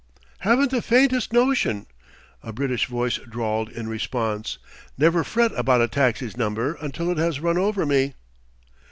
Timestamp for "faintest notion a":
0.81-2.51